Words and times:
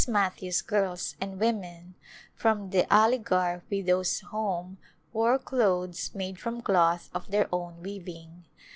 Matthews' 0.07 0.63
girls 0.63 1.15
and 1.21 1.39
women 1.39 1.93
from 2.33 2.71
the 2.71 2.91
Aligarh 2.91 3.61
Widows' 3.69 4.21
Home 4.21 4.79
wore 5.13 5.37
clothes 5.37 6.09
made 6.15 6.39
from 6.39 6.63
cloth 6.63 7.11
of 7.13 7.29
their 7.29 7.47
own 7.53 7.83
weaving. 7.83 8.45